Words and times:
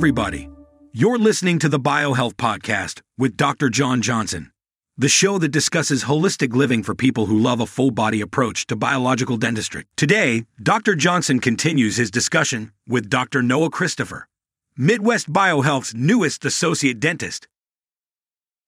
everybody. 0.00 0.48
You're 0.94 1.18
listening 1.18 1.58
to 1.58 1.68
the 1.68 1.78
BioHealth 1.78 2.32
Podcast 2.32 3.02
with 3.18 3.36
Dr. 3.36 3.68
John 3.68 4.00
Johnson, 4.00 4.50
the 4.96 5.10
show 5.10 5.36
that 5.36 5.50
discusses 5.50 6.04
holistic 6.04 6.54
living 6.54 6.82
for 6.82 6.94
people 6.94 7.26
who 7.26 7.38
love 7.38 7.60
a 7.60 7.66
full 7.66 7.90
body 7.90 8.22
approach 8.22 8.66
to 8.68 8.76
biological 8.76 9.36
dentistry. 9.36 9.84
Today, 9.98 10.46
Dr. 10.62 10.94
Johnson 10.94 11.38
continues 11.38 11.98
his 11.98 12.10
discussion 12.10 12.72
with 12.88 13.10
Dr. 13.10 13.42
Noah 13.42 13.68
Christopher, 13.68 14.26
Midwest 14.74 15.30
BioHealth's 15.30 15.92
newest 15.94 16.46
associate 16.46 16.98
dentist. 16.98 17.46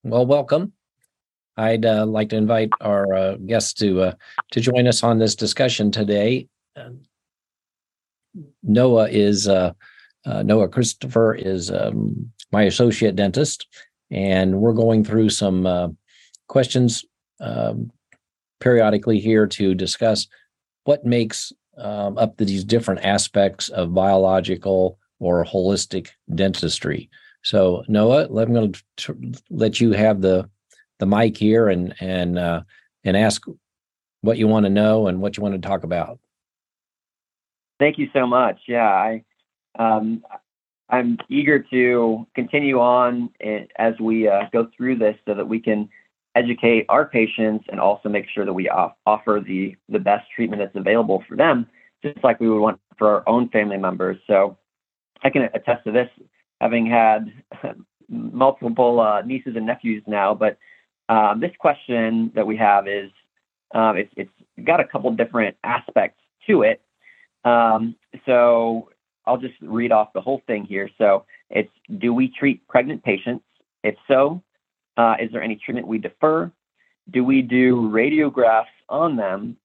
Well, 0.05 0.27
welcome. 0.27 0.75
I'd 1.57 1.87
uh, 1.87 2.05
like 2.05 2.29
to 2.29 2.37
invite 2.37 2.69
our 2.83 3.15
uh, 3.15 3.37
guests 3.37 3.73
to 3.81 4.03
uh, 4.03 4.13
to 4.51 4.61
join 4.61 4.87
us 4.87 5.03
on 5.03 5.19
this 5.19 5.35
discussion 5.35 5.93
today. 5.93 6.49
Noah 8.63 9.09
is 9.09 9.49
uh, 10.25 10.43
Noah 10.43 10.69
Christopher 10.69 11.35
is 11.35 11.71
um, 11.71 12.31
my 12.53 12.63
associate 12.63 13.17
dentist, 13.17 13.67
and 14.11 14.61
we're 14.61 14.73
going 14.73 15.05
through 15.05 15.31
some 15.31 15.67
uh, 15.67 15.89
questions 16.49 17.05
um, 17.41 17.91
periodically 18.61 19.19
here 19.19 19.47
to 19.47 19.75
discuss 19.75 20.29
what 20.85 21.05
makes 21.05 21.53
um, 21.79 22.19
up 22.19 22.37
these 22.37 22.65
different 22.65 23.05
aspects 23.05 23.69
of 23.71 23.95
biological 23.95 24.99
or 25.19 25.45
holistic 25.45 26.11
dentistry. 26.35 27.09
So, 27.43 27.85
Noah, 27.89 28.25
I'm 28.25 28.53
going 28.53 28.75
to 28.99 29.33
let 29.51 29.81
you 29.81 29.93
have 29.93 30.21
the 30.21 30.49
the 30.99 31.07
mic 31.07 31.37
here 31.37 31.69
and 31.69 31.95
and 32.01 32.39
uh, 32.39 32.63
and 33.03 33.17
ask 33.17 33.43
what 34.21 34.39
you 34.39 34.47
want 34.47 34.67
to 34.67 34.71
know 34.71 35.09
and 35.09 35.21
what 35.21 35.37
you 35.37 35.43
want 35.43 35.61
to 35.61 35.69
talk 35.69 35.83
about. 35.83 36.21
Thank 37.81 37.99
you 37.99 38.09
so 38.13 38.27
much. 38.27 38.61
Yeah, 38.69 38.89
I 38.89 39.25
um, 39.79 40.23
I'm 40.89 41.17
eager 41.29 41.59
to 41.59 42.27
continue 42.35 42.79
on 42.79 43.31
as 43.77 43.95
we 43.99 44.29
uh, 44.29 44.43
go 44.53 44.69
through 44.77 44.99
this 44.99 45.17
so 45.27 45.35
that 45.35 45.49
we 45.49 45.59
can 45.59 45.89
educate 46.35 46.87
our 46.89 47.07
patients 47.07 47.65
and 47.71 47.81
also 47.81 48.09
make 48.09 48.27
sure 48.35 48.45
that 48.45 48.53
we 48.53 48.69
off- 48.69 48.97
offer 49.07 49.43
the, 49.47 49.77
the 49.89 49.99
best 49.99 50.27
treatment 50.35 50.61
that's 50.61 50.77
available 50.77 51.23
for 51.29 51.37
them, 51.37 51.67
just 52.05 52.23
like 52.23 52.41
we 52.41 52.49
would 52.49 52.61
want 52.61 52.81
for 52.99 53.09
our 53.09 53.29
own 53.29 53.49
family 53.49 53.77
members. 53.77 54.19
So 54.27 54.57
I 55.23 55.31
can 55.31 55.43
attest 55.55 55.85
to 55.85 55.93
this, 55.93 56.09
having 56.61 56.87
had 56.87 57.33
multiple 58.09 59.01
uh, 59.01 59.23
nieces 59.23 59.57
and 59.57 59.67
nephews 59.67 60.03
now. 60.07 60.35
But 60.35 60.59
um, 61.09 61.41
this 61.41 61.53
question 61.59 62.33
that 62.35 62.47
we 62.47 62.57
have 62.57 62.87
is 62.89 63.11
um, 63.75 63.97
it's, 63.97 64.13
it's 64.17 64.31
got 64.65 64.81
a 64.81 64.85
couple 64.85 65.11
different 65.13 65.57
aspects 65.65 66.21
to 66.47 66.63
it. 66.63 66.83
Um, 67.45 67.97
so 68.27 68.91
I'll 69.27 69.39
just 69.39 69.55
read 69.61 69.93
off 69.93 70.13
the 70.13 70.21
whole 70.21 70.43
thing 70.47 70.65
here. 70.65 70.91
So 70.99 71.25
it's 71.51 71.71
do 71.99 72.13
we 72.13 72.29
treat 72.29 72.67
pregnant 72.69 73.03
patients? 73.05 73.45
If 73.85 73.97
so, 74.09 74.43
uh, 74.97 75.17
is 75.21 75.31
there 75.33 75.43
any 75.43 75.57
treatment 75.57 75.87
we 75.87 75.99
defer? 75.99 76.51
Do 77.11 77.25
we 77.25 77.43
do 77.43 77.91
radiographs 77.91 78.65
on 78.89 79.17
them? 79.17 79.57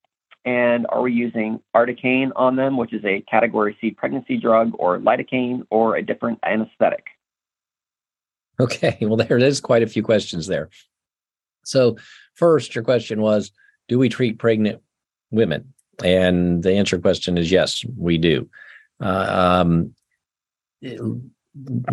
And 0.46 0.86
are 0.90 1.02
we 1.02 1.12
using 1.12 1.60
articaine 1.76 2.32
on 2.36 2.56
them, 2.56 2.78
which 2.78 2.94
is 2.94 3.04
a 3.04 3.22
category 3.30 3.78
C 3.82 3.92
pregnancy 3.92 4.38
drug, 4.38 4.72
or 4.80 4.98
lidocaine, 4.98 5.64
or 5.70 5.98
a 5.98 6.02
different 6.02 6.40
anesthetic? 6.46 7.04
Okay, 8.60 8.98
well, 9.02 9.18
there 9.18 9.38
is 9.38 9.60
quite 9.60 9.84
a 9.84 9.88
few 9.88 10.04
questions 10.04 10.48
there. 10.48 10.70
So, 11.64 11.98
first, 12.34 12.76
your 12.76 12.84
question 12.84 13.22
was 13.22 13.52
Do 13.88 14.00
we 14.00 14.08
treat 14.10 14.40
pregnant 14.40 14.82
women? 15.32 15.74
And 16.04 16.64
the 16.64 16.74
answer 16.74 16.98
question 17.00 17.38
is 17.38 17.52
yes, 17.52 17.84
we 17.98 18.18
do. 18.18 18.50
Uh, 19.00 19.62
um, 19.62 19.94
it, 20.82 21.00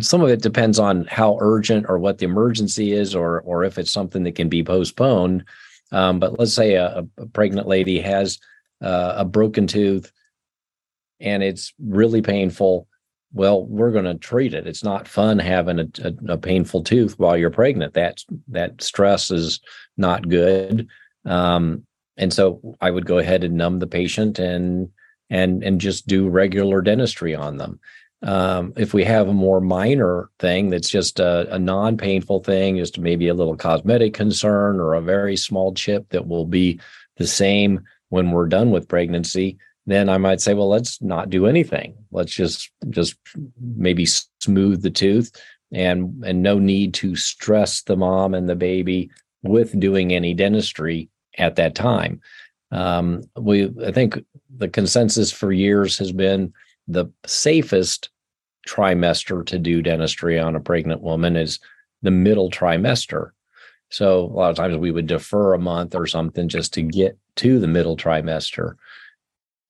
some 0.00 0.20
of 0.20 0.28
it 0.28 0.42
depends 0.42 0.78
on 0.78 1.06
how 1.06 1.38
urgent 1.40 1.86
or 1.88 1.98
what 1.98 2.18
the 2.18 2.26
emergency 2.26 2.92
is, 2.92 3.14
or 3.14 3.40
or 3.42 3.64
if 3.64 3.78
it's 3.78 3.92
something 3.92 4.24
that 4.24 4.34
can 4.34 4.48
be 4.48 4.62
postponed. 4.62 5.44
Um, 5.92 6.18
but 6.18 6.38
let's 6.38 6.52
say 6.52 6.74
a, 6.74 7.06
a 7.18 7.26
pregnant 7.26 7.66
lady 7.66 8.00
has 8.00 8.38
uh, 8.82 9.14
a 9.16 9.24
broken 9.24 9.66
tooth 9.66 10.12
and 11.20 11.42
it's 11.42 11.72
really 11.78 12.22
painful. 12.22 12.86
Well, 13.32 13.64
we're 13.64 13.90
going 13.90 14.04
to 14.04 14.14
treat 14.14 14.54
it. 14.54 14.66
It's 14.66 14.84
not 14.84 15.08
fun 15.08 15.38
having 15.38 15.80
a, 15.80 15.88
a, 16.02 16.34
a, 16.34 16.38
painful 16.38 16.84
tooth 16.84 17.18
while 17.18 17.36
you're 17.36 17.50
pregnant. 17.50 17.94
That 17.94 18.22
that 18.48 18.80
stress 18.80 19.30
is 19.30 19.60
not 19.96 20.28
good. 20.28 20.88
Um, 21.24 21.84
and 22.16 22.32
so 22.32 22.76
I 22.80 22.90
would 22.90 23.06
go 23.06 23.18
ahead 23.18 23.42
and 23.42 23.56
numb 23.56 23.80
the 23.80 23.88
patient 23.88 24.38
and 24.38 24.90
and 25.30 25.62
and 25.62 25.80
just 25.80 26.06
do 26.06 26.28
regular 26.28 26.82
dentistry 26.82 27.34
on 27.34 27.56
them. 27.56 27.80
Um, 28.22 28.72
if 28.76 28.94
we 28.94 29.04
have 29.04 29.28
a 29.28 29.34
more 29.34 29.60
minor 29.60 30.30
thing 30.38 30.70
that's 30.70 30.88
just 30.88 31.20
a, 31.20 31.52
a 31.54 31.58
non-painful 31.58 32.42
thing, 32.42 32.78
just 32.78 32.98
maybe 32.98 33.28
a 33.28 33.34
little 33.34 33.56
cosmetic 33.56 34.14
concern 34.14 34.80
or 34.80 34.94
a 34.94 35.02
very 35.02 35.36
small 35.36 35.74
chip 35.74 36.08
that 36.08 36.26
will 36.26 36.46
be 36.46 36.80
the 37.18 37.26
same 37.26 37.80
when 38.08 38.30
we're 38.30 38.46
done 38.46 38.70
with 38.70 38.88
pregnancy, 38.88 39.58
then 39.86 40.08
I 40.08 40.16
might 40.16 40.40
say, 40.40 40.54
well, 40.54 40.68
let's 40.68 41.02
not 41.02 41.28
do 41.28 41.46
anything. 41.46 41.96
Let's 42.12 42.32
just 42.32 42.70
just 42.88 43.16
maybe 43.60 44.06
smooth 44.40 44.82
the 44.82 44.90
tooth 44.90 45.30
and 45.72 46.24
and 46.24 46.42
no 46.42 46.58
need 46.58 46.94
to 46.94 47.16
stress 47.16 47.82
the 47.82 47.96
mom 47.96 48.34
and 48.34 48.48
the 48.48 48.56
baby 48.56 49.10
with 49.42 49.78
doing 49.78 50.14
any 50.14 50.32
dentistry 50.32 51.10
at 51.36 51.56
that 51.56 51.74
time. 51.74 52.20
Um, 52.74 53.22
we 53.38 53.72
I 53.86 53.92
think 53.92 54.18
the 54.56 54.68
consensus 54.68 55.30
for 55.30 55.52
years 55.52 55.96
has 55.98 56.12
been 56.12 56.52
the 56.88 57.06
safest 57.24 58.10
trimester 58.68 59.46
to 59.46 59.58
do 59.58 59.80
dentistry 59.80 60.38
on 60.38 60.56
a 60.56 60.60
pregnant 60.60 61.00
woman 61.00 61.36
is 61.36 61.60
the 62.02 62.10
middle 62.10 62.50
trimester. 62.50 63.30
So 63.90 64.20
a 64.20 64.26
lot 64.26 64.50
of 64.50 64.56
times 64.56 64.76
we 64.76 64.90
would 64.90 65.06
defer 65.06 65.54
a 65.54 65.58
month 65.58 65.94
or 65.94 66.06
something 66.06 66.48
just 66.48 66.74
to 66.74 66.82
get 66.82 67.16
to 67.36 67.60
the 67.60 67.68
middle 67.68 67.96
trimester. 67.96 68.74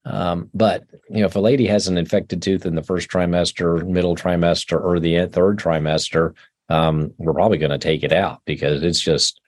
Um, 0.06 0.48
but 0.54 0.84
you 1.10 1.20
know, 1.20 1.26
if 1.26 1.36
a 1.36 1.40
lady 1.40 1.66
has 1.66 1.88
an 1.88 1.98
infected 1.98 2.40
tooth 2.40 2.64
in 2.64 2.74
the 2.74 2.82
first 2.82 3.10
trimester, 3.10 3.86
middle 3.86 4.16
trimester, 4.16 4.82
or 4.82 4.98
the 4.98 5.26
third 5.26 5.58
trimester, 5.58 6.34
um, 6.70 7.12
we're 7.18 7.34
probably 7.34 7.58
going 7.58 7.70
to 7.70 7.78
take 7.78 8.02
it 8.02 8.12
out 8.12 8.40
because 8.46 8.82
it's 8.82 9.00
just 9.00 9.40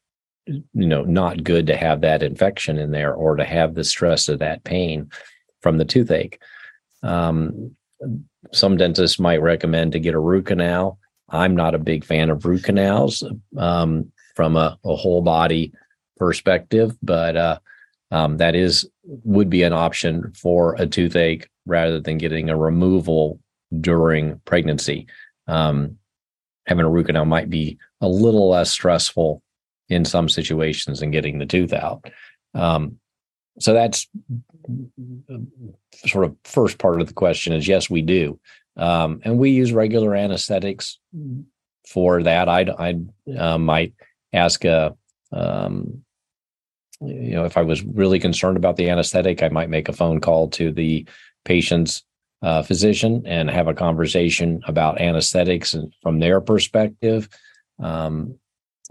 you 0.46 0.86
know 0.86 1.02
not 1.02 1.44
good 1.44 1.66
to 1.66 1.76
have 1.76 2.00
that 2.00 2.22
infection 2.22 2.78
in 2.78 2.90
there 2.92 3.14
or 3.14 3.36
to 3.36 3.44
have 3.44 3.74
the 3.74 3.84
stress 3.84 4.28
of 4.28 4.38
that 4.38 4.64
pain 4.64 5.10
from 5.60 5.78
the 5.78 5.84
toothache. 5.84 6.40
Um, 7.02 7.76
some 8.52 8.76
dentists 8.76 9.18
might 9.18 9.42
recommend 9.42 9.92
to 9.92 10.00
get 10.00 10.14
a 10.14 10.20
root 10.20 10.46
canal. 10.46 10.98
I'm 11.28 11.56
not 11.56 11.74
a 11.74 11.78
big 11.78 12.04
fan 12.04 12.30
of 12.30 12.44
root 12.44 12.64
canals 12.64 13.24
um, 13.56 14.12
from 14.36 14.56
a, 14.56 14.78
a, 14.84 14.94
whole 14.94 15.22
body 15.22 15.72
perspective 16.16 16.96
but 17.02 17.36
uh, 17.36 17.58
um, 18.10 18.36
that 18.36 18.54
is 18.54 18.88
would 19.04 19.50
be 19.50 19.62
an 19.62 19.72
option 19.72 20.32
for 20.34 20.74
a 20.78 20.86
toothache 20.86 21.48
rather 21.66 22.00
than 22.00 22.18
getting 22.18 22.48
a 22.48 22.56
removal 22.56 23.40
during 23.80 24.40
pregnancy. 24.44 25.06
Um, 25.48 25.98
having 26.66 26.84
a 26.84 26.90
root 26.90 27.06
canal 27.06 27.24
might 27.24 27.50
be 27.50 27.78
a 28.00 28.08
little 28.08 28.50
less 28.50 28.70
stressful 28.70 29.42
in 29.88 30.04
some 30.04 30.28
situations 30.28 31.02
and 31.02 31.12
getting 31.12 31.38
the 31.38 31.46
tooth 31.46 31.72
out. 31.72 32.08
Um, 32.54 32.98
so 33.58 33.72
that's 33.72 34.06
sort 36.06 36.24
of 36.24 36.36
first 36.44 36.78
part 36.78 37.00
of 37.00 37.06
the 37.06 37.14
question 37.14 37.52
is 37.52 37.68
yes, 37.68 37.88
we 37.88 38.02
do. 38.02 38.38
Um, 38.76 39.20
and 39.24 39.38
we 39.38 39.50
use 39.50 39.72
regular 39.72 40.14
anesthetics 40.14 40.98
for 41.88 42.22
that. 42.22 42.48
I 42.48 42.62
I 42.78 43.00
uh, 43.38 43.58
might 43.58 43.94
ask 44.32 44.64
a, 44.64 44.94
um, 45.32 46.02
you 47.00 47.30
know, 47.30 47.44
if 47.44 47.56
I 47.56 47.62
was 47.62 47.82
really 47.82 48.18
concerned 48.18 48.56
about 48.56 48.76
the 48.76 48.90
anesthetic, 48.90 49.42
I 49.42 49.48
might 49.48 49.70
make 49.70 49.88
a 49.88 49.94
phone 49.94 50.20
call 50.20 50.48
to 50.50 50.72
the 50.72 51.06
patient's 51.44 52.02
uh, 52.42 52.62
physician 52.62 53.22
and 53.24 53.48
have 53.48 53.68
a 53.68 53.74
conversation 53.74 54.60
about 54.66 55.00
anesthetics 55.00 55.72
and 55.72 55.94
from 56.02 56.18
their 56.18 56.40
perspective. 56.40 57.28
Um, 57.78 58.38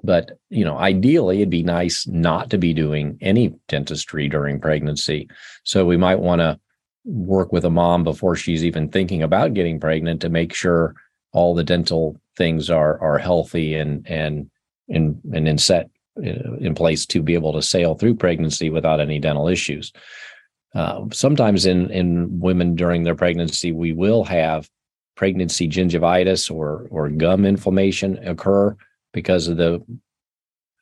but 0.04 0.38
you 0.50 0.66
know 0.66 0.78
ideally 0.78 1.38
it'd 1.38 1.50
be 1.50 1.64
nice 1.64 2.08
not 2.08 2.50
to 2.50 2.58
be 2.58 2.74
doing 2.74 3.18
any 3.22 3.54
dentistry 3.68 4.28
during 4.28 4.60
pregnancy. 4.60 5.28
So 5.64 5.86
we 5.86 5.98
might 5.98 6.20
want 6.20 6.42
to 6.42 6.60
work 7.06 7.52
with 7.52 7.66
a 7.66 7.70
mom 7.70 8.04
before 8.04 8.36
she's 8.36 8.66
even 8.66 8.90
thinking 8.90 9.24
about 9.24 9.54
getting 9.54 9.80
pregnant 9.80 10.22
to 10.22 10.30
make 10.30 10.54
sure 10.54 10.96
all 11.32 11.54
the 11.54 11.64
dental 11.64 12.20
things 12.38 12.70
are 12.70 13.00
are 13.02 13.18
healthy 13.18 13.76
and 13.76 14.06
and 14.10 14.50
and 14.90 15.22
and 15.34 15.48
in 15.48 15.58
set 15.58 15.90
uh, 16.18 16.56
in 16.60 16.74
place 16.76 17.06
to 17.06 17.22
be 17.22 17.34
able 17.34 17.54
to 17.54 17.62
sail 17.62 17.96
through 17.96 18.16
pregnancy 18.16 18.70
without 18.70 19.00
any 19.00 19.20
dental 19.20 19.48
issues. 19.48 19.92
Uh, 20.74 21.06
sometimes 21.12 21.66
in 21.66 21.90
in 21.92 22.40
women 22.40 22.76
during 22.76 23.04
their 23.04 23.16
pregnancy 23.16 23.72
we 23.72 23.94
will 23.94 24.24
have 24.24 24.70
pregnancy 25.16 25.70
gingivitis 25.70 26.52
or 26.52 26.88
or 26.90 27.10
gum 27.10 27.46
inflammation 27.46 28.18
occur 28.28 28.76
because 29.16 29.48
of 29.48 29.58
the 29.58 29.84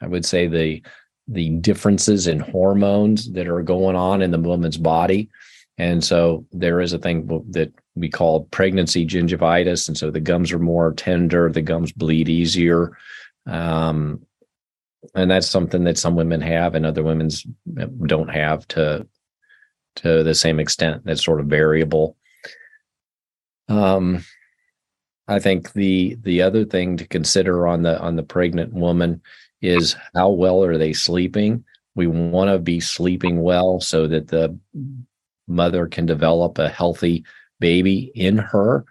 i 0.01 0.07
would 0.07 0.25
say 0.25 0.47
the 0.47 0.81
the 1.30 1.51
differences 1.51 2.27
in 2.27 2.39
hormones 2.39 3.31
that 3.31 3.47
are 3.47 3.62
going 3.62 3.95
on 3.95 4.21
in 4.21 4.31
the 4.31 4.39
woman's 4.39 4.77
body 4.77 5.30
and 5.77 6.03
so 6.03 6.45
there 6.51 6.81
is 6.81 6.94
a 6.94 7.00
thing 7.00 7.25
that 7.50 7.74
we 7.95 8.09
call 8.09 8.45
pregnancy 8.45 9.06
gingivitis, 9.07 9.88
and 9.88 9.97
so 9.97 10.12
the 10.12 10.19
gums 10.19 10.51
are 10.51 10.59
more 10.59 10.94
tender, 10.94 11.51
the 11.51 11.62
gums 11.62 11.91
bleed 11.91 12.30
easier. 12.30 12.97
Um, 13.47 14.25
and 15.15 15.30
that's 15.30 15.50
something 15.50 15.83
that 15.85 15.97
some 15.97 16.15
women 16.15 16.41
have 16.41 16.75
and 16.75 16.85
other 16.85 17.03
women's 17.03 17.45
don't 18.06 18.30
have 18.30 18.68
to 18.69 19.07
to 19.95 20.24
the 20.24 20.33
same 20.35 20.59
extent. 20.59 21.03
That's 21.06 21.24
sort 21.24 21.39
of 21.39 21.47
variable. 21.47 22.18
Um, 23.68 24.24
I 25.27 25.39
think 25.39 25.73
the 25.73 26.17
the 26.21 26.41
other 26.41 26.65
thing 26.65 26.97
to 26.97 27.07
consider 27.07 27.67
on 27.67 27.83
the 27.83 27.99
on 27.99 28.15
the 28.15 28.23
pregnant 28.23 28.73
woman 28.73 29.21
is 29.61 29.95
how 30.13 30.29
well 30.29 30.63
are 30.63 30.77
they 30.77 30.93
sleeping? 30.93 31.63
We 31.95 32.07
want 32.07 32.49
to 32.49 32.59
be 32.59 32.79
sleeping 32.79 33.41
well 33.41 33.79
so 33.79 34.07
that 34.07 34.27
the 34.27 34.57
mother 35.47 35.87
can 35.87 36.05
develop 36.05 36.57
a 36.57 36.69
healthy 36.69 37.23
baby 37.59 38.11
in 38.15 38.37
her. 38.37 38.85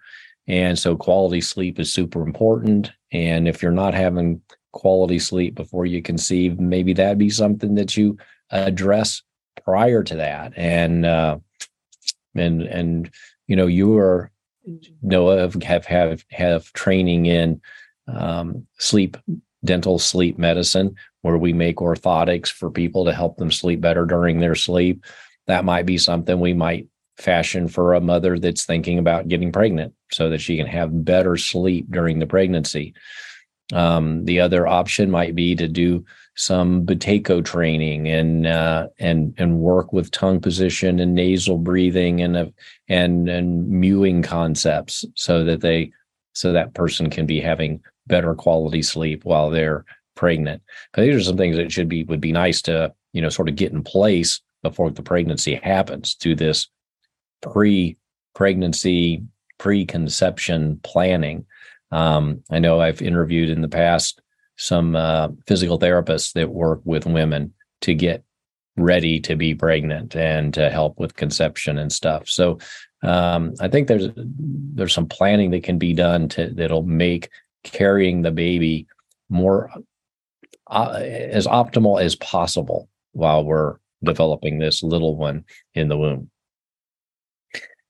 And 0.47 0.77
so 0.77 0.95
quality 0.95 1.41
sleep 1.41 1.79
is 1.79 1.93
super 1.93 2.21
important. 2.21 2.91
And 3.11 3.47
if 3.47 3.61
you're 3.61 3.71
not 3.71 3.93
having 3.93 4.41
quality 4.71 5.19
sleep 5.19 5.55
before 5.55 5.85
you 5.85 6.01
conceive, 6.01 6.59
maybe 6.59 6.93
that'd 6.93 7.17
be 7.17 7.29
something 7.29 7.75
that 7.75 7.95
you 7.95 8.17
address 8.49 9.21
prior 9.63 10.03
to 10.03 10.15
that. 10.15 10.53
And 10.55 11.05
uh, 11.05 11.37
and 12.35 12.63
and 12.63 13.11
you 13.47 13.55
know 13.55 13.67
you 13.67 13.97
are 13.97 14.31
Noah 15.01 15.39
have 15.39 15.85
have 15.85 16.25
have 16.31 16.73
training 16.73 17.25
in 17.25 17.61
um, 18.07 18.65
sleep 18.79 19.17
dental 19.63 19.99
sleep 19.99 20.37
medicine 20.37 20.95
where 21.21 21.37
we 21.37 21.53
make 21.53 21.77
orthotics 21.77 22.49
for 22.49 22.69
people 22.69 23.05
to 23.05 23.13
help 23.13 23.37
them 23.37 23.51
sleep 23.51 23.79
better 23.81 24.05
during 24.05 24.39
their 24.39 24.55
sleep. 24.55 25.05
That 25.47 25.65
might 25.65 25.85
be 25.85 25.97
something 25.97 26.39
we 26.39 26.53
might 26.53 26.87
fashion 27.17 27.67
for 27.67 27.93
a 27.93 28.01
mother 28.01 28.39
that's 28.39 28.65
thinking 28.65 28.99
about 28.99 29.27
getting 29.27 29.51
pregnant 29.51 29.93
so 30.11 30.29
that 30.29 30.41
she 30.41 30.57
can 30.57 30.65
have 30.65 31.05
better 31.05 31.37
sleep 31.37 31.87
during 31.89 32.19
the 32.19 32.27
pregnancy. 32.27 32.93
Um, 33.71 34.25
the 34.25 34.39
other 34.41 34.67
option 34.67 35.09
might 35.09 35.35
be 35.35 35.55
to 35.55 35.67
do 35.67 36.05
some 36.35 36.85
Buteyko 36.85 37.43
training 37.45 38.07
and 38.07 38.47
uh, 38.47 38.87
and 38.99 39.33
and 39.37 39.59
work 39.59 39.93
with 39.93 40.11
tongue 40.11 40.39
position 40.39 40.99
and 40.99 41.13
nasal 41.13 41.57
breathing 41.57 42.21
and 42.21 42.35
uh, 42.35 42.45
and 42.87 43.29
and 43.29 43.69
mewing 43.69 44.23
concepts 44.23 45.05
so 45.15 45.43
that 45.43 45.61
they 45.61 45.91
so 46.33 46.51
that 46.51 46.73
person 46.73 47.09
can 47.09 47.25
be 47.25 47.39
having 47.39 47.81
better 48.07 48.33
quality 48.33 48.81
sleep 48.81 49.23
while 49.25 49.49
they're 49.49 49.85
pregnant. 50.15 50.61
But 50.93 51.03
these 51.03 51.15
are 51.15 51.23
some 51.23 51.37
things 51.37 51.55
that 51.57 51.71
should 51.71 51.89
be 51.89 52.03
would 52.05 52.21
be 52.21 52.31
nice 52.31 52.61
to 52.63 52.93
you 53.13 53.21
know 53.21 53.29
sort 53.29 53.49
of 53.49 53.55
get 53.55 53.71
in 53.71 53.83
place 53.83 54.41
before 54.63 54.89
the 54.89 55.03
pregnancy 55.03 55.55
happens 55.55 56.15
through 56.15 56.35
this 56.35 56.67
pre 57.41 57.97
pregnancy 58.33 59.23
preconception 59.59 60.79
planning. 60.83 61.45
Um, 61.91 62.43
I 62.49 62.57
know 62.57 62.81
I've 62.81 63.03
interviewed 63.03 63.51
in 63.51 63.61
the 63.61 63.67
past 63.67 64.19
some 64.55 64.95
uh, 64.95 65.29
physical 65.47 65.79
therapists 65.79 66.33
that 66.33 66.49
work 66.49 66.81
with 66.83 67.05
women 67.05 67.53
to 67.81 67.93
get 67.93 68.23
ready 68.75 69.19
to 69.19 69.35
be 69.35 69.53
pregnant 69.53 70.15
and 70.15 70.53
to 70.53 70.69
help 70.69 70.99
with 70.99 71.15
conception 71.15 71.77
and 71.77 71.91
stuff. 71.91 72.27
So 72.27 72.59
um, 73.03 73.53
I 73.59 73.67
think 73.67 73.87
there's 73.87 74.09
there's 74.15 74.93
some 74.93 75.07
planning 75.07 75.51
that 75.51 75.63
can 75.63 75.77
be 75.77 75.93
done 75.93 76.29
to 76.29 76.49
that'll 76.49 76.83
make 76.83 77.29
carrying 77.63 78.21
the 78.21 78.31
baby 78.31 78.87
more 79.29 79.69
uh, 80.67 80.99
as 81.01 81.45
optimal 81.47 82.01
as 82.01 82.15
possible 82.15 82.89
while 83.11 83.43
we're 83.43 83.77
developing 84.03 84.59
this 84.59 84.83
little 84.83 85.15
one 85.15 85.45
in 85.73 85.87
the 85.87 85.97
womb. 85.97 86.29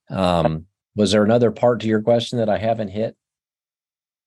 Um, 0.10 0.66
was 0.96 1.12
there 1.12 1.24
another 1.24 1.52
part 1.52 1.80
to 1.82 1.88
your 1.88 2.02
question 2.02 2.38
that 2.40 2.50
I 2.50 2.58
haven't 2.58 2.90
hit? 2.90 3.16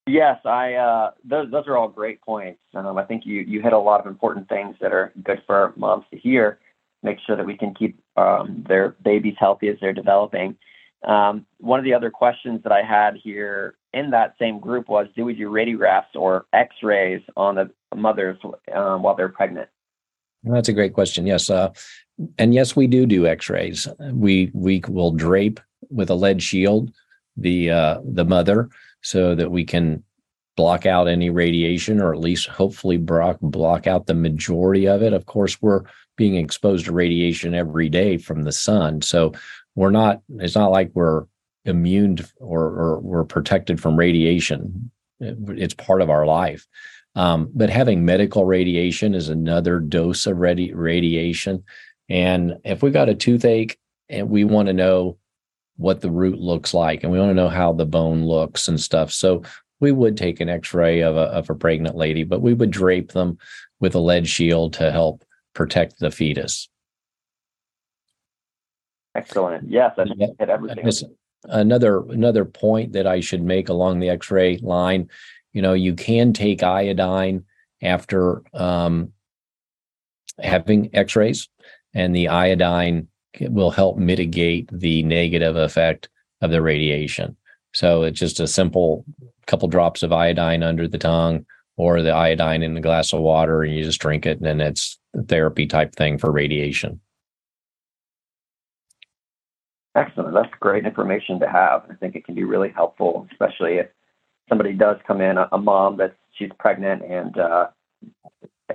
Yes, 0.07 0.39
I. 0.45 0.73
Uh, 0.75 1.11
those 1.23 1.51
those 1.51 1.67
are 1.67 1.77
all 1.77 1.89
great 1.89 2.21
points. 2.21 2.59
Um, 2.73 2.97
I 2.97 3.03
think 3.03 3.25
you 3.25 3.41
you 3.41 3.61
hit 3.61 3.73
a 3.73 3.77
lot 3.77 3.99
of 3.99 4.07
important 4.07 4.47
things 4.47 4.75
that 4.81 4.93
are 4.93 5.11
good 5.23 5.41
for 5.45 5.73
moms 5.75 6.05
to 6.11 6.17
hear. 6.17 6.59
Make 7.03 7.17
sure 7.25 7.35
that 7.35 7.45
we 7.45 7.57
can 7.57 7.73
keep 7.73 7.99
um, 8.15 8.65
their 8.67 8.95
babies 9.03 9.35
healthy 9.37 9.67
as 9.67 9.77
they're 9.79 9.93
developing. 9.93 10.57
Um, 11.03 11.45
one 11.59 11.77
of 11.77 11.85
the 11.85 11.93
other 11.93 12.09
questions 12.09 12.63
that 12.63 12.71
I 12.71 12.81
had 12.81 13.15
here 13.15 13.75
in 13.93 14.09
that 14.11 14.33
same 14.39 14.59
group 14.59 14.89
was, 14.89 15.07
do 15.15 15.25
we 15.25 15.33
do 15.33 15.49
radiographs 15.49 16.15
or 16.15 16.47
X-rays 16.53 17.21
on 17.35 17.55
the 17.55 17.69
mothers 17.95 18.37
um, 18.73 19.03
while 19.03 19.15
they're 19.15 19.29
pregnant? 19.29 19.69
That's 20.43 20.69
a 20.69 20.73
great 20.73 20.93
question. 20.93 21.27
Yes, 21.27 21.49
uh, 21.49 21.69
and 22.37 22.53
yes, 22.53 22.75
we 22.75 22.87
do 22.87 23.05
do 23.05 23.27
X-rays. 23.27 23.87
We 23.99 24.51
we 24.53 24.81
will 24.87 25.11
drape 25.11 25.59
with 25.89 26.09
a 26.09 26.15
lead 26.15 26.41
shield 26.41 26.91
the 27.35 27.69
uh, 27.69 27.99
the 28.03 28.25
mother 28.25 28.69
so 29.07 29.35
that 29.35 29.49
we 29.49 29.63
can 29.63 30.03
block 30.57 30.85
out 30.85 31.07
any 31.07 31.29
radiation 31.29 32.01
or 32.01 32.13
at 32.13 32.19
least 32.19 32.47
hopefully 32.47 32.97
block, 32.97 33.37
block 33.41 33.87
out 33.87 34.05
the 34.05 34.13
majority 34.13 34.85
of 34.85 35.01
it. 35.01 35.13
Of 35.13 35.25
course, 35.25 35.61
we're 35.61 35.83
being 36.17 36.35
exposed 36.35 36.85
to 36.85 36.91
radiation 36.91 37.55
every 37.55 37.87
day 37.87 38.17
from 38.17 38.43
the 38.43 38.51
sun. 38.51 39.01
So 39.01 39.31
we're 39.75 39.91
not, 39.91 40.21
it's 40.39 40.55
not 40.55 40.71
like 40.71 40.91
we're 40.93 41.23
immune 41.63 42.17
or, 42.41 42.63
or 42.63 42.99
we're 42.99 43.23
protected 43.23 43.79
from 43.79 43.95
radiation. 43.95 44.91
It's 45.21 45.73
part 45.73 46.01
of 46.01 46.09
our 46.09 46.25
life. 46.25 46.67
Um, 47.15 47.49
but 47.55 47.69
having 47.69 48.03
medical 48.03 48.43
radiation 48.43 49.15
is 49.15 49.29
another 49.29 49.79
dose 49.79 50.27
of 50.27 50.35
radi- 50.35 50.75
radiation. 50.75 51.63
And 52.09 52.57
if 52.65 52.83
we 52.83 52.91
got 52.91 53.07
a 53.07 53.15
toothache 53.15 53.79
and 54.09 54.29
we 54.29 54.43
want 54.43 54.67
to 54.67 54.73
know 54.73 55.17
what 55.77 56.01
the 56.01 56.11
root 56.11 56.39
looks 56.39 56.73
like 56.73 57.03
and 57.03 57.11
we 57.11 57.19
want 57.19 57.29
to 57.29 57.35
know 57.35 57.49
how 57.49 57.71
the 57.71 57.85
bone 57.85 58.25
looks 58.25 58.67
and 58.67 58.79
stuff. 58.79 59.11
So 59.11 59.43
we 59.79 59.91
would 59.91 60.17
take 60.17 60.39
an 60.39 60.49
x-ray 60.49 61.01
of 61.01 61.15
a, 61.15 61.21
of 61.21 61.49
a 61.49 61.55
pregnant 61.55 61.95
lady, 61.95 62.23
but 62.23 62.41
we 62.41 62.53
would 62.53 62.71
drape 62.71 63.11
them 63.11 63.37
with 63.79 63.93
a 63.93 63.99
lead 63.99 64.27
shield 64.27 64.73
to 64.73 64.91
help 64.91 65.23
protect 65.53 65.99
the 65.99 66.11
fetus. 66.11 66.67
Excellent. 69.15 69.69
Yes, 69.69 69.93
I 69.97 70.05
hit 70.39 70.49
everything. 70.49 70.89
Another 71.45 71.99
another 72.09 72.45
point 72.45 72.93
that 72.93 73.07
I 73.07 73.19
should 73.19 73.43
make 73.43 73.69
along 73.69 73.99
the 73.99 74.09
X-ray 74.09 74.57
line, 74.57 75.09
you 75.53 75.61
know, 75.61 75.73
you 75.73 75.93
can 75.93 76.33
take 76.33 76.63
iodine 76.63 77.45
after 77.81 78.41
um, 78.53 79.13
having 80.39 80.89
X-rays, 80.93 81.47
and 81.93 82.15
the 82.15 82.27
iodine 82.27 83.07
will 83.41 83.71
help 83.71 83.97
mitigate 83.97 84.69
the 84.71 85.03
negative 85.03 85.55
effect 85.55 86.09
of 86.41 86.51
the 86.51 86.61
radiation. 86.61 87.35
So 87.73 88.03
it's 88.03 88.19
just 88.19 88.39
a 88.39 88.47
simple 88.47 89.05
couple 89.45 89.67
drops 89.67 90.03
of 90.03 90.11
iodine 90.11 90.63
under 90.63 90.87
the 90.87 90.97
tongue 90.97 91.45
or 91.77 92.01
the 92.01 92.11
iodine 92.11 92.63
in 92.63 92.75
a 92.75 92.81
glass 92.81 93.13
of 93.13 93.21
water 93.21 93.63
and 93.63 93.75
you 93.75 93.83
just 93.83 94.01
drink 94.01 94.25
it 94.25 94.39
and 94.41 94.61
it's 94.61 94.99
therapy 95.27 95.65
type 95.65 95.95
thing 95.95 96.17
for 96.17 96.31
radiation. 96.31 96.99
Excellent. 99.95 100.33
That's 100.33 100.53
great 100.59 100.85
information 100.85 101.39
to 101.39 101.49
have. 101.49 101.83
I 101.89 101.95
think 101.95 102.15
it 102.15 102.25
can 102.25 102.35
be 102.35 102.43
really 102.43 102.69
helpful, 102.69 103.27
especially 103.31 103.75
if 103.75 103.87
somebody 104.47 104.73
does 104.73 104.97
come 105.07 105.21
in, 105.21 105.37
a, 105.37 105.49
a 105.51 105.57
mom 105.57 105.97
that 105.97 106.15
she's 106.33 106.51
pregnant 106.59 107.03
and 107.03 107.37
uh, 107.37 107.67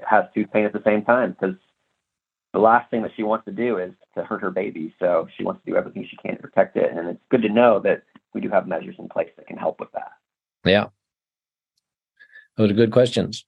has 0.04 0.24
tooth 0.34 0.50
pain 0.52 0.64
at 0.64 0.72
the 0.72 0.82
same 0.84 1.04
time, 1.04 1.36
because 1.38 1.54
the 2.52 2.58
last 2.58 2.90
thing 2.90 3.02
that 3.02 3.12
she 3.16 3.22
wants 3.22 3.44
to 3.46 3.52
do 3.52 3.78
is 3.78 3.92
to 4.16 4.24
hurt 4.24 4.42
her 4.42 4.50
baby. 4.50 4.94
So 4.98 5.26
she 5.36 5.44
wants 5.44 5.64
to 5.64 5.70
do 5.70 5.76
everything 5.76 6.06
she 6.08 6.16
can 6.16 6.36
to 6.36 6.42
protect 6.42 6.76
it. 6.76 6.90
And 6.90 7.08
it's 7.08 7.20
good 7.30 7.42
to 7.42 7.48
know 7.48 7.80
that 7.80 8.02
we 8.34 8.40
do 8.40 8.50
have 8.50 8.66
measures 8.66 8.96
in 8.98 9.08
place 9.08 9.30
that 9.36 9.46
can 9.46 9.56
help 9.56 9.80
with 9.80 9.90
that. 9.92 10.12
Yeah. 10.64 10.88
Those 12.56 12.70
are 12.70 12.74
good 12.74 12.92
questions. 12.92 13.46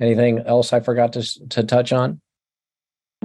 Anything 0.00 0.40
else 0.40 0.72
I 0.72 0.80
forgot 0.80 1.12
to 1.14 1.48
to 1.48 1.62
touch 1.62 1.92
on? 1.92 2.20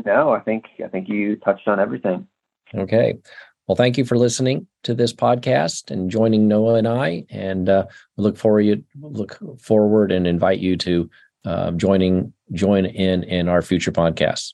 No, 0.06 0.32
I 0.32 0.40
think 0.40 0.66
I 0.84 0.88
think 0.88 1.10
you 1.10 1.36
touched 1.38 1.68
on 1.68 1.80
everything. 1.80 2.28
Okay. 2.74 3.18
Well, 3.68 3.76
thank 3.76 3.98
you 3.98 4.06
for 4.06 4.18
listening 4.18 4.68
to 4.84 4.94
this 4.94 5.14
podcast 5.14 5.92
and 5.92 6.10
joining 6.10 6.48
Noah 6.48 6.76
and 6.76 6.88
I. 6.88 7.26
And 7.30 7.70
uh, 7.70 7.86
we 8.18 8.24
look 8.24 8.38
forward 8.38 8.62
you 8.62 8.84
look 9.00 9.40
forward 9.60 10.12
and 10.12 10.28
invite 10.28 10.60
you 10.60 10.78
to 10.78 11.10
uh, 11.46 11.72
joining 11.72 12.34
join 12.52 12.86
in 12.86 13.24
in 13.24 13.48
our 13.48 13.62
future 13.62 13.92
podcasts. 13.92 14.54